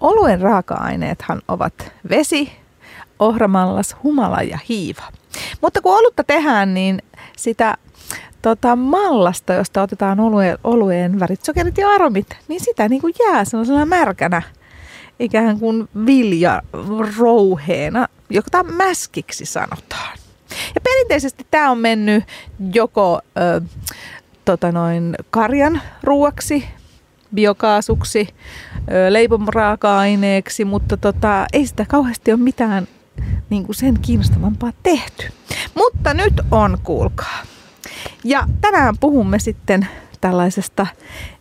[0.00, 2.52] oluen raaka-aineethan ovat vesi,
[3.18, 5.02] ohramallas, humala ja hiiva.
[5.60, 7.02] Mutta kun olutta tehdään, niin
[7.36, 7.76] sitä
[8.42, 13.44] tota, mallasta, josta otetaan oluen, olueen värit, sokerit ja aromit, niin sitä niin kuin jää
[13.44, 14.42] sellaisena märkänä
[15.18, 20.18] ikään kuin viljarouheena, jota mäskiksi sanotaan.
[20.74, 22.24] Ja perinteisesti tämä on mennyt
[22.72, 23.60] joko ö,
[24.44, 26.64] tota noin, karjan ruuaksi,
[27.34, 28.28] biokaasuksi,
[29.08, 32.88] leipomraaka-aineeksi, mutta tota, ei sitä kauheasti ole mitään
[33.50, 35.28] niin kuin sen kiinnostavampaa tehty.
[35.74, 37.38] Mutta nyt on, kuulkaa.
[38.24, 39.88] Ja tänään puhumme sitten
[40.20, 40.86] tällaisesta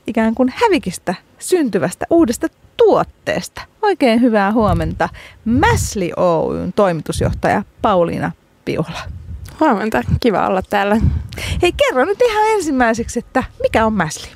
[0.07, 3.61] ikään kuin hävikistä syntyvästä uudesta tuotteesta.
[3.81, 5.09] Oikein hyvää huomenta
[5.45, 8.31] Mäsli Oyn toimitusjohtaja Pauliina
[8.65, 8.99] Piula.
[9.59, 10.97] Huomenta, kiva olla täällä.
[11.61, 14.27] Hei kerro nyt ihan ensimmäiseksi, että mikä on mäsli?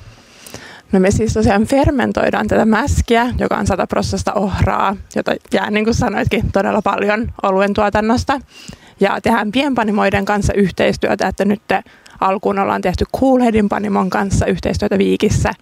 [0.92, 5.84] No me siis tosiaan fermentoidaan tätä mäskiä, joka on 100 prosenttia ohraa, jota jää niin
[5.84, 8.40] kuin sanoitkin todella paljon oluen tuotannosta.
[9.00, 11.62] Ja tehdään pienpanimoiden kanssa yhteistyötä, että nyt
[12.20, 15.52] alkuun ollaan tehty Coolheadin panimon kanssa yhteistyötä Viikissä.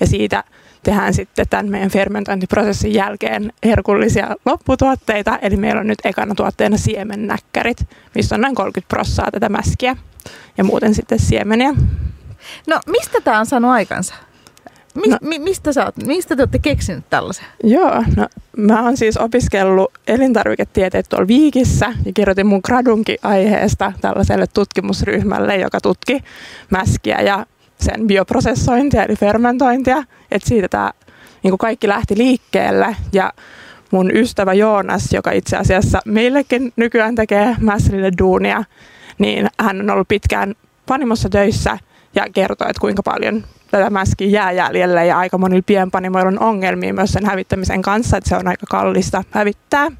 [0.00, 0.44] Ja siitä
[0.82, 5.38] tehdään sitten tämän meidän fermentointiprosessin jälkeen herkullisia lopputuotteita.
[5.42, 9.96] Eli meillä on nyt ekana tuotteena siemennäkkärit, missä on noin 30 prossaa tätä mäskiä
[10.58, 11.74] ja muuten sitten siemeniä.
[12.66, 14.14] No mistä tämä on saanut aikansa?
[14.94, 17.44] Mi- no, mi- mistä, sä oot, mistä te olette keksinyt tällaisen?
[17.64, 24.46] Joo, no mä oon siis opiskellut elintarviketieteet tuolla Viikissä ja kirjoitin mun gradunkin aiheesta tällaiselle
[24.54, 26.24] tutkimusryhmälle, joka tutki
[26.70, 27.46] mäskiä ja
[27.80, 30.04] sen bioprosessointia eli fermentointia.
[30.30, 30.92] Että siitä tämä
[31.42, 33.32] niin kaikki lähti liikkeelle ja
[33.90, 38.64] mun ystävä Joonas, joka itse asiassa meillekin nykyään tekee mäsrille duunia,
[39.18, 40.54] niin hän on ollut pitkään
[40.86, 41.78] panimossa töissä
[42.14, 43.44] ja kertoo, että kuinka paljon
[43.78, 48.28] tätä mäskiä jää jäljelle ja aika monilla pienpanimoilla on ongelmia myös sen hävittämisen kanssa, että
[48.28, 49.90] se on aika kallista hävittää.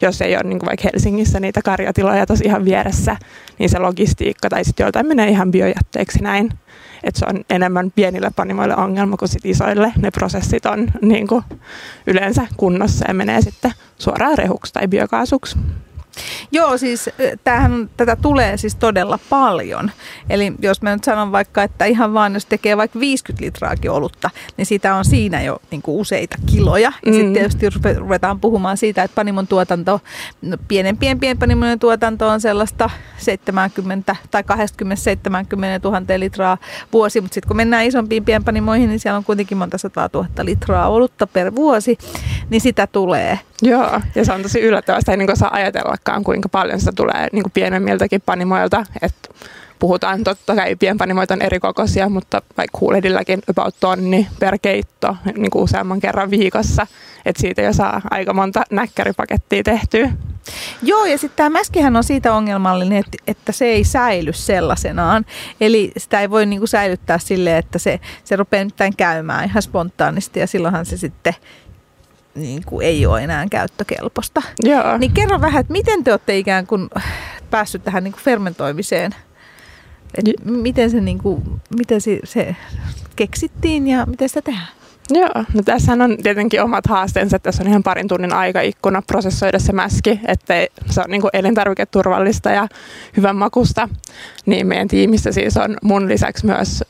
[0.00, 3.16] Jos ei ole niin kuin vaikka Helsingissä niitä karjatiloja tosi ihan vieressä,
[3.58, 6.50] niin se logistiikka tai sitten joiltain menee ihan biojätteeksi näin.
[7.04, 9.92] Että se on enemmän pienille panimoille ongelma kuin sit isoille.
[9.96, 11.44] Ne prosessit on niin kuin
[12.06, 15.58] yleensä kunnossa ja menee sitten suoraan rehuksi tai biokaasuksi.
[16.52, 17.10] Joo, siis
[17.44, 19.90] tämähän, tätä tulee siis todella paljon.
[20.30, 24.30] Eli jos mä nyt sanon vaikka, että ihan vaan jos tekee vaikka 50 litraakin olutta,
[24.56, 26.92] niin sitä on siinä jo niin kuin useita kiloja.
[27.06, 27.16] Ja mm.
[27.16, 27.66] sitten tietysti
[27.98, 30.00] ruvetaan puhumaan siitä, että panimon tuotanto,
[30.42, 34.46] no pienempien pienpanimojen tuotanto on sellaista 70 tai 20-70
[35.84, 36.58] 000 litraa
[36.92, 40.88] vuosi, mutta sitten kun mennään isompiin pienpanimoihin, niin siellä on kuitenkin monta sataa tuhatta litraa
[40.88, 41.98] olutta per vuosi,
[42.50, 43.38] niin sitä tulee.
[43.62, 47.28] Joo, ja se on tosi yllättävää, sitä ei niin saa ajatellakaan, kuinka paljon sitä tulee
[47.32, 48.84] niin kuin pienemmiltäkin panimoilta.
[49.02, 49.28] että
[49.80, 55.50] puhutaan totta kai pienpanimoita on eri kokoisia, mutta vaikka huuledillakin about tonni per keitto niin
[55.50, 56.86] kuin useamman kerran viikossa.
[57.26, 60.10] Että siitä jo saa aika monta näkkäripakettia tehtyä.
[60.82, 65.26] Joo, ja sitten tämä mäskihän on siitä ongelmallinen, että, että se ei säily sellaisenaan.
[65.60, 70.40] Eli sitä ei voi niinku säilyttää silleen, että se, se rupeaa nyt käymään ihan spontaanisti
[70.40, 71.34] ja silloinhan se sitten
[72.34, 74.42] niin kuin ei ole enää käyttökelpoista.
[74.62, 74.98] Joo.
[74.98, 76.90] Niin kerro vähän, että miten te olette ikään kuin
[77.50, 79.14] päässyt tähän niin kuin fermentoimiseen?
[80.14, 81.42] Et miten se, niin kuin,
[81.76, 82.56] miten se, se
[83.16, 84.68] keksittiin ja miten sitä tehdään?
[85.10, 87.38] Joo, no tässä on tietenkin omat haasteensa.
[87.38, 90.54] Tässä on ihan parin tunnin aikaikkuna prosessoida se mäski, että
[90.90, 92.68] se on niin kuin elintarviketurvallista ja
[93.16, 93.88] hyvän makusta.
[94.46, 96.84] Niin meidän tiimissä siis on mun lisäksi myös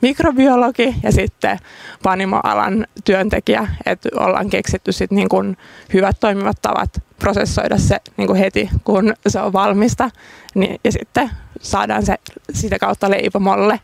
[0.00, 1.58] mikrobiologi ja sitten
[2.02, 5.56] panimoalan työntekijä, että ollaan keksitty sit niin kuin
[5.92, 10.10] hyvät toimivat tavat prosessoida se niin kuin heti, kun se on valmista,
[10.54, 12.16] niin, ja sitten saadaan se
[12.52, 13.80] sitä kautta leipomolle,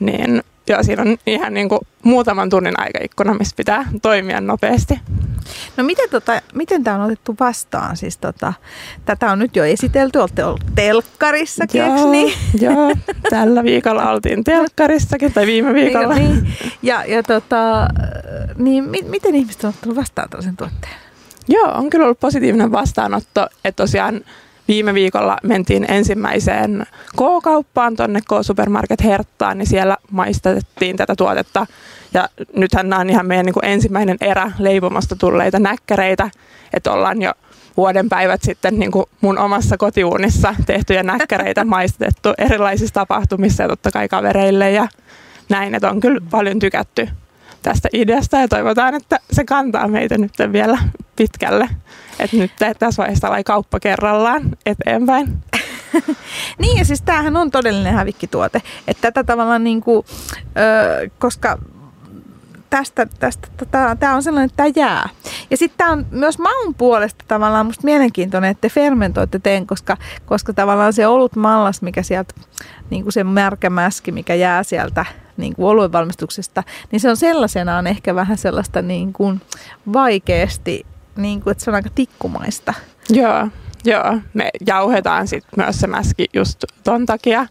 [0.00, 5.00] niin Joo, siinä on ihan niin kuin muutaman tunnin aikaikkuna, missä pitää toimia nopeasti.
[5.76, 7.96] No miten, tota, miten tämä on otettu vastaan?
[7.96, 8.52] Siis tota,
[9.04, 12.32] tätä on nyt jo esitelty, olette olleet telkkarissakin, joo, niin?
[12.60, 12.94] Joo,
[13.30, 16.14] tällä viikolla oltiin telkkarissakin, tai viime viikolla.
[16.14, 17.88] Niin, ja, ja tota,
[18.56, 20.94] niin mi- miten ihmiset on ottanut vastaan tällaisen tuotteen?
[21.48, 24.20] Joo, on kyllä ollut positiivinen vastaanotto, että tosiaan
[24.68, 31.66] viime viikolla mentiin ensimmäiseen K-kauppaan tuonne K-Supermarket Herttaan, niin siellä maistettiin tätä tuotetta.
[32.14, 36.30] Ja nythän nämä on ihan meidän niin kuin ensimmäinen erä leipomasta tulleita näkkäreitä,
[36.72, 37.32] että ollaan jo
[37.76, 43.90] vuoden päivät sitten niin kuin mun omassa kotiuunissa tehtyjä näkkäreitä maistettu erilaisissa tapahtumissa ja totta
[43.90, 44.88] kai kavereille ja
[45.48, 47.08] näin, että on kyllä paljon tykätty
[47.64, 50.78] tästä ideasta ja toivotaan, että se kantaa meitä nyt vielä
[51.16, 51.68] pitkälle.
[52.18, 55.38] Että nyt tässä vaiheessa lai kauppa kerrallaan eteenpäin.
[56.60, 58.62] niin ja siis tämähän on todellinen hävikkituote.
[58.88, 60.06] Että tätä tavallaan niin kuin,
[60.42, 61.58] ö, koska
[62.70, 63.48] tästä, tästä
[64.00, 65.08] tämä on sellainen, että tämä jää.
[65.50, 69.96] Ja sitten tämä on myös maun puolesta tavallaan musta mielenkiintoinen, että te fermentoitte teen, koska,
[70.26, 72.34] koska tavallaan se olut mallas, mikä sieltä,
[72.90, 75.04] niin kuin se märkä mäski, mikä jää sieltä
[75.36, 79.40] niin kuin oluen valmistuksesta, niin se on sellaisenaan ehkä vähän sellaista niin kuin
[79.92, 80.86] vaikeasti,
[81.16, 82.74] niin kuin, että se on aika tikkumaista.
[83.10, 83.48] Joo,
[83.84, 84.18] joo.
[84.34, 87.46] Me jauhetaan sitten myös se mäski just ton takia,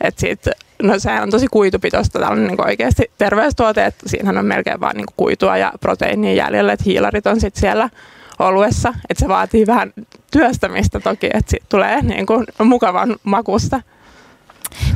[0.00, 0.50] että siitä
[0.82, 5.06] No sehän on tosi kuitupitoista, tällainen niin oikeasti terveystuote, että siinähän on melkein vaan niin
[5.16, 7.90] kuitua ja proteiinia jäljellä, että hiilarit on sitten siellä
[8.38, 9.92] oluessa, että se vaatii vähän
[10.30, 13.80] työstämistä toki, että siitä tulee niin kuin mukavan makusta.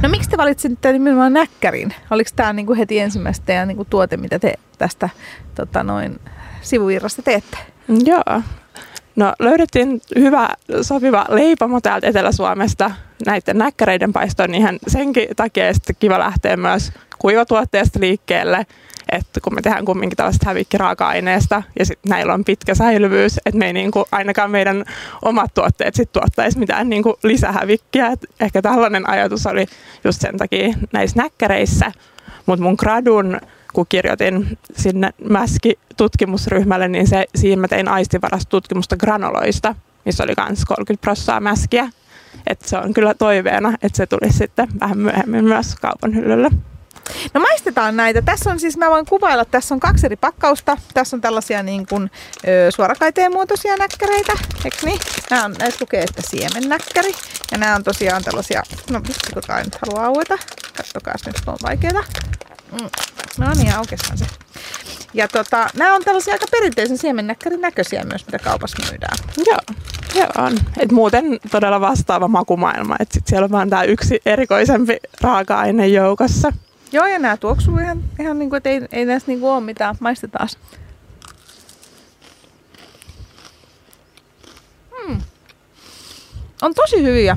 [0.03, 1.95] No miksi te valitsitte nimenomaan näkkärin?
[2.11, 5.09] Oliko tämä niin kuin heti ensimmäistä teidän niin kuin tuote, mitä te tästä
[5.55, 6.21] tota noin,
[6.63, 7.57] sivuvirrasta teette?
[8.05, 8.43] Joo.
[9.17, 10.49] No löydettiin hyvä
[10.83, 12.91] sopiva leipamo täältä Etelä-Suomesta
[13.27, 16.93] näiden näkkäreiden paistoon, niin senkin takia sitten kiva lähteä myös
[17.23, 18.67] kuivatuotteesta liikkeelle,
[19.13, 23.67] että kun me tehdään kumminkin tällaista hävikkiraaka-aineesta ja sitten näillä on pitkä säilyvyys, että me
[23.67, 24.85] ei niinku, ainakaan meidän
[25.23, 28.07] omat tuotteet sitten tuottaisi mitään niinku lisähävikkiä.
[28.07, 29.67] Et ehkä tällainen ajatus oli
[30.05, 31.93] just sen takia näissä näkkäreissä,
[32.47, 33.41] mutta mun gradun
[33.73, 37.87] kun kirjoitin sinne Mäski-tutkimusryhmälle, niin se, siinä mä tein
[38.49, 39.75] tutkimusta granoloista,
[40.05, 41.89] missä oli myös 30 prosenttia mäskiä.
[42.47, 46.51] Et se on kyllä toiveena, että se tulisi sitten vähän myöhemmin myös kaupan hyllylle.
[47.35, 48.23] No maistetaan näitä.
[48.23, 50.77] Tässä on siis, mä voin kuvailla, tässä on kaksi eri pakkausta.
[50.95, 52.11] Tässä on tällaisia niin kuin,
[52.49, 54.33] ö, suorakaiteen muotoisia näkkäreitä,
[54.65, 55.01] eikö niin?
[55.31, 57.13] Nämä on, näissä lukee, että siemennäkkäri.
[57.53, 60.39] Ja nämä on tosiaan tällaisia, no vitsi kun tämä nyt haluaa aueta.
[60.77, 62.05] Kattokaa nyt, on vaikeaa.
[62.73, 62.91] Mm.
[63.39, 64.27] No niin, aukestaan se.
[65.15, 69.17] Ja tota, nämä on tällaisia aika perinteisen siemennäkkärin näköisiä myös, mitä kaupassa myydään.
[69.47, 69.59] Joo,
[70.15, 70.53] joo on.
[70.79, 72.97] Et muuten todella vastaava makumaailma.
[73.01, 76.53] Et sit siellä on vaan tämä yksi erikoisempi raaka-aine joukossa.
[76.93, 79.61] Joo, ja nämä tuoksuu ihan, ihan niin kuin, että ei, ei näissä niin kuin ole
[79.61, 79.97] mitään.
[80.01, 80.49] Maistetaan.
[84.97, 85.21] Hmm.
[86.63, 87.37] On tosi hyviä.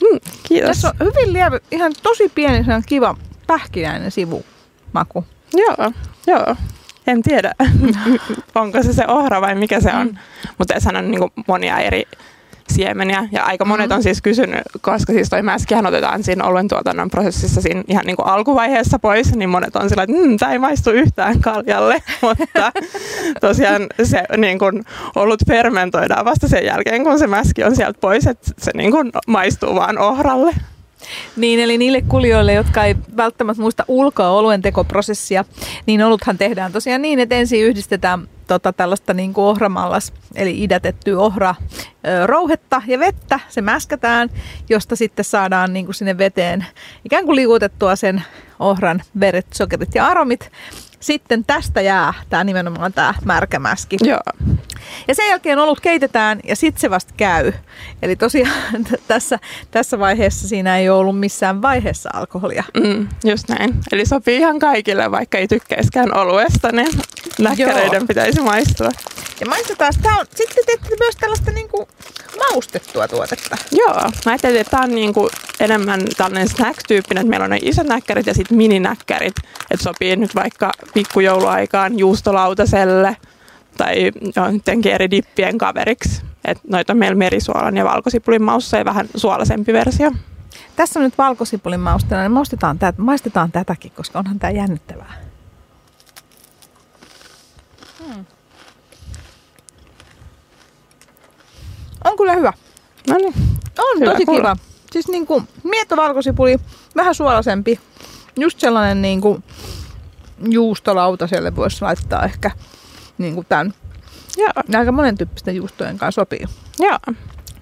[0.00, 0.68] Hmm, kiitos.
[0.68, 3.16] Tässä on hyvin lievä, ihan tosi pieni, kiva
[3.46, 4.44] pähkinäinen sivu
[4.92, 5.24] maku.
[5.54, 5.92] Joo,
[6.26, 6.56] joo.
[7.06, 7.52] En tiedä,
[8.54, 10.06] onko se se ohra vai mikä se on.
[10.06, 10.16] Mm.
[10.58, 12.04] Mutta tässä on niin monia eri
[12.68, 13.28] siemeniä.
[13.32, 14.02] Ja aika monet on mm.
[14.02, 18.26] siis kysynyt, koska siis toi mäskihän otetaan siinä oluen tuotannon prosessissa siinä ihan niin kuin
[18.26, 22.02] alkuvaiheessa pois, niin monet on sillä, että mmm, tämä ei maistu yhtään kaljalle.
[22.22, 22.72] Mutta
[23.40, 24.84] tosiaan se niin kuin,
[25.16, 29.10] ollut fermentoidaan vasta sen jälkeen, kun se mäski on sieltä pois, että se niin kuin,
[29.26, 30.54] maistuu vaan ohralle.
[31.36, 35.44] Niin, eli niille kulijoille, jotka ei välttämättä muista ulkoa oluen tekoprosessia,
[35.86, 41.12] niin oluthan tehdään tosiaan niin, että ensin yhdistetään tota, tällaista niin kuin ohramallas, eli idätetty
[41.12, 41.54] ohra
[42.26, 44.30] rouhetta ja vettä, se mäskätään,
[44.68, 46.66] josta sitten saadaan niin kuin sinne veteen
[47.04, 48.22] ikään kuin liuutettua sen
[48.58, 50.50] ohran veret, sokerit ja aromit.
[51.00, 53.96] Sitten tästä jää tämä nimenomaan tämä märkämäski.
[54.04, 54.20] Joo.
[55.08, 57.52] Ja sen jälkeen olut keitetään ja sitten se vasta käy.
[58.02, 59.38] Eli tosiaan tässä,
[59.70, 62.64] tässä vaiheessa siinä ei ole ollut missään vaiheessa alkoholia.
[62.84, 63.74] Mm, just näin.
[63.92, 66.88] Eli sopii ihan kaikille, vaikka ei tykkäiskään oluesta, niin
[67.38, 68.06] näkkäreiden Joo.
[68.06, 68.90] pitäisi maistua.
[69.40, 71.88] Ja maistetaan, tämä on, sitten teette myös tällaista niin kuin
[72.38, 73.56] maustettua tuotetta.
[73.72, 75.30] Joo, mä ajattelin, että tämä on niin kuin
[75.60, 79.34] enemmän tällainen snack-tyyppinen, että meillä on ne isot näkkärit ja sitten mininäkkärit,
[79.70, 83.16] että sopii nyt vaikka pikkujouluaikaan juustolautaselle
[83.76, 86.22] tai jotenkin eri dippien kaveriksi.
[86.44, 90.12] Et noita on meillä merisuolan ja valkosipulin maussa ja vähän suolaisempi versio.
[90.76, 95.14] Tässä on nyt valkosipulin maustena, niin maistetaan, tätä, maistetaan tätäkin, koska onhan tämä jännittävää.
[97.98, 98.24] Hmm.
[102.06, 102.52] On kyllä hyvä.
[103.08, 103.34] No niin.
[103.78, 104.42] On hyvä tosi kuulla.
[104.42, 104.56] kiva.
[104.92, 106.56] Siis niin kuin mietto valkosipuli,
[106.96, 107.80] vähän suolaisempi.
[108.36, 109.44] Just sellainen niin kuin
[110.48, 112.50] juustolautaselle voisi laittaa ehkä
[113.18, 113.74] niin kuin tämän.
[114.36, 116.44] Ja aika monen tyyppisten juustojen kanssa sopii.
[116.78, 116.98] Joo.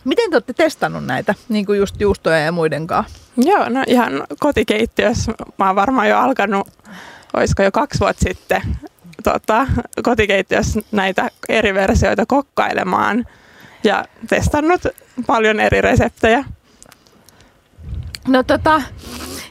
[0.05, 3.19] Miten te olette testannut näitä, niin kuin just juustoja ja muiden kanssa?
[3.37, 5.33] Joo, no ihan kotikeittiössä.
[5.59, 6.69] Mä oon varmaan jo alkanut,
[7.35, 8.63] olisiko jo kaksi vuotta sitten,
[9.23, 9.67] tota,
[10.03, 13.27] kotikeittiössä näitä eri versioita kokkailemaan
[13.85, 14.81] ja testannut
[15.27, 16.45] paljon eri reseptejä.
[18.29, 18.83] No tota,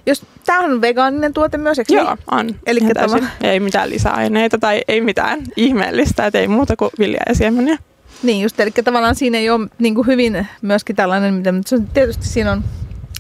[0.06, 2.50] jos tämä on vegaaninen tuote myös, eikö Joo, on.
[2.66, 3.32] Eli tämä...
[3.42, 7.78] Ei mitään lisäaineita tai ei mitään ihmeellistä, että ei muuta kuin viljaa ja siemeniä.
[8.24, 11.54] Niin just, eli tavallaan siinä ei ole niin kuin hyvin myöskin tällainen, mitä
[11.94, 12.64] tietysti siinä on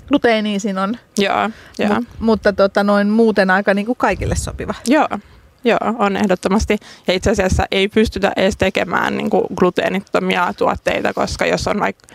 [0.07, 0.97] gluteenia siinä on.
[1.17, 1.95] Joo, joo.
[1.95, 4.73] Mut, mutta tota, noin muuten aika niin kuin kaikille sopiva.
[4.87, 5.07] Joo,
[5.63, 6.77] Joo, on ehdottomasti.
[7.07, 12.07] Ja itse asiassa ei pystytä edes tekemään niin kuin gluteenittomia tuotteita, koska jos on vaikka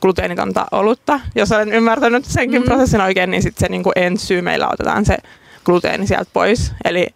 [0.00, 1.20] gluteenitonta olutta.
[1.34, 2.64] Jos olen ymmärtänyt senkin mm.
[2.64, 5.16] prosessin oikein, niin sitten se niin kuin ensyymeillä otetaan se
[5.64, 6.72] gluteeni sieltä pois.
[6.84, 7.06] Eli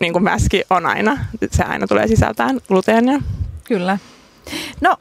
[0.00, 1.18] niin kuin mäski on aina,
[1.50, 3.20] se aina tulee sisältään gluteenia.
[3.64, 3.98] Kyllä.
[4.80, 4.96] No,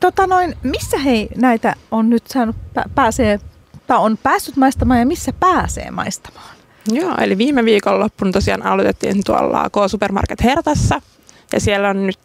[0.00, 2.56] tota noin, missä hei näitä on nyt saanut
[2.94, 3.40] pääsee,
[3.88, 6.55] on päässyt maistamaan ja missä pääsee maistamaan?
[6.92, 11.02] Joo, eli viime viikonloppuna tosiaan aloitettiin tuolla K-Supermarket Hertassa.
[11.52, 12.18] Ja siellä on nyt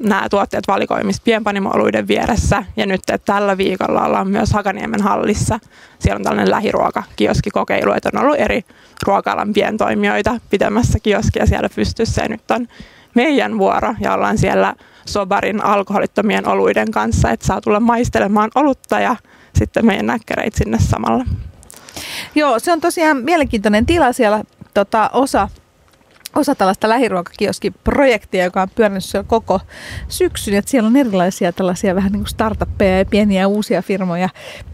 [0.00, 2.64] nämä tuotteet valikoimissa pienpanimooluiden vieressä.
[2.76, 5.58] Ja nyt tällä viikolla ollaan myös Hakaniemen hallissa.
[5.98, 8.64] Siellä on tällainen lähiruokakioskikokeilu, että on ollut eri
[9.06, 12.22] ruokalan pientoimijoita pitämässä kioskia siellä pystyssä.
[12.22, 12.68] Ja nyt on
[13.14, 14.74] meidän vuoro ja ollaan siellä
[15.06, 19.16] Sobarin alkoholittomien oluiden kanssa, että saa tulla maistelemaan olutta ja
[19.54, 21.24] sitten meidän näkkäreit sinne samalla.
[22.34, 25.48] Joo, se on tosiaan mielenkiintoinen tila siellä tota, osa
[26.34, 29.60] osa tällaista lähiruokakioskiprojektia, joka on pyörinyt siellä koko
[30.08, 30.54] syksyn.
[30.54, 34.28] Että siellä on erilaisia tällaisia vähän niin kuin startuppeja ja pieniä uusia firmoja,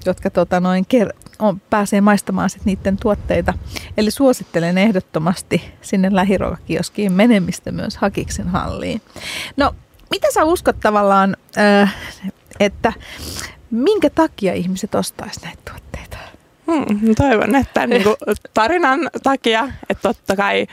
[0.07, 3.55] jotka tota, noin ker- on, pääsee maistamaan sit niiden tuotteita.
[3.97, 9.01] Eli suosittelen ehdottomasti sinne lähiruokakioskiin menemistä myös Hakiksen halliin.
[9.57, 9.75] No,
[10.11, 11.95] mitä sä uskot tavallaan, äh,
[12.61, 12.93] että
[13.71, 15.74] minkä takia ihmiset ostaisivat näitä?
[16.67, 18.17] Hmm, toivon, että niin kuin
[18.55, 20.67] tarinan takia, että totta kai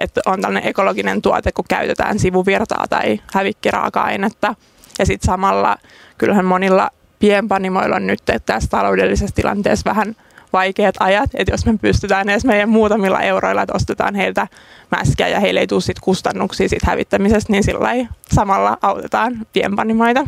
[0.00, 4.54] että on tällainen ekologinen tuote, kun käytetään sivuvirtaa tai hävikkiraaka-ainetta.
[4.98, 5.76] Ja sitten samalla
[6.18, 10.16] kyllähän monilla pienpanimoilla on nyt tässä taloudellisessa tilanteessa vähän
[10.52, 14.48] vaikeat ajat, että jos me pystytään edes meidän muutamilla euroilla, että ostetaan heiltä
[14.90, 17.88] mäskiä ja heille ei tule sit kustannuksia siitä hävittämisestä, niin sillä
[18.32, 20.26] samalla autetaan pienpanimoita.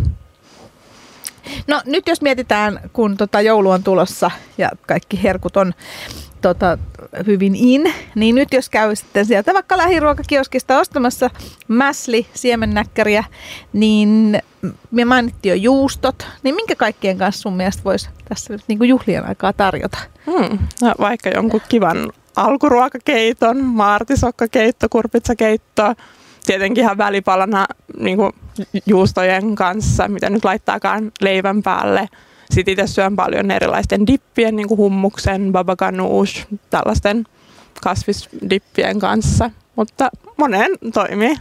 [1.66, 5.74] No nyt jos mietitään, kun tota joulu on tulossa ja kaikki herkut on
[6.40, 6.78] tota,
[7.26, 11.30] hyvin in, niin nyt jos käy sitten sieltä vaikka lähiruokakioskista ostamassa
[11.68, 13.24] mäsli, siemennäkkäriä,
[13.72, 14.42] niin
[14.90, 18.88] me mainittiin jo juustot, niin minkä kaikkien kanssa sun mielestä voisi tässä nyt niin kuin
[18.88, 19.98] juhlien aikaa tarjota?
[20.26, 25.94] Hmm, no, vaikka jonkun kivan alkuruokakeiton, maartisokkakeitto, kurpitsakeitto,
[26.46, 27.66] tietenkin ihan välipalana
[27.98, 28.32] niin kuin
[28.86, 32.08] juustojen kanssa, mitä nyt laittaakaan leivän päälle.
[32.50, 37.24] Sitten itse syön paljon erilaisten dippien, niin kuin hummuksen, baba ganoush, tällaisten
[37.82, 39.50] kasvisdippien kanssa.
[39.76, 41.36] Mutta monen toimii.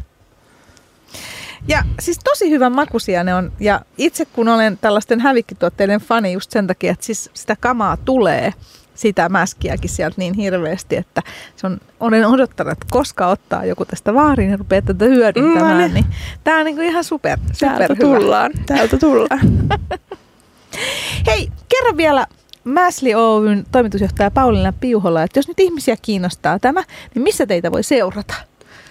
[1.68, 3.52] Ja siis tosi hyvän makuisia ne on.
[3.60, 8.54] Ja itse kun olen tällaisten hävikkituotteiden fani just sen takia, että siis sitä kamaa tulee–
[8.96, 11.22] sitä mäskiäkin sieltä niin hirveästi, että
[11.56, 15.94] se on, olen odottanut, että koska ottaa joku tästä vaariin ja rupeaa tätä hyödyntämään, mm,
[15.94, 16.06] niin
[16.44, 18.18] tämä on niin kuin ihan super, super täältä hyvä.
[18.18, 19.70] tullaan, täältä tullaan.
[21.28, 22.28] Hei, kerro vielä
[22.64, 26.84] Mäsli Oyn toimitusjohtaja Pauliina Piuhola, että jos nyt ihmisiä kiinnostaa tämä,
[27.16, 28.34] niin missä teitä voi seurata?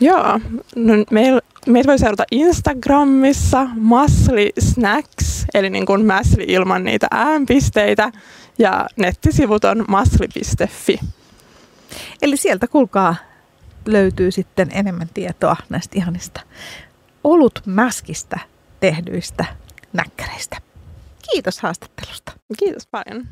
[0.00, 0.41] Joo,
[0.76, 8.12] no meil, meitä voi seurata Instagramissa Masli Snacks, eli niin kuin Mäsli ilman niitä äänpisteitä
[8.59, 11.00] ja nettisivut on masli.fi.
[12.23, 13.17] Eli sieltä kuulkaa
[13.87, 16.41] löytyy sitten enemmän tietoa näistä ihanista
[17.25, 18.38] olutmäskistä
[18.81, 19.45] tehdyistä
[19.93, 20.57] näkkäreistä.
[21.31, 22.33] Kiitos haastattelusta.
[22.59, 23.29] Kiitos paljon.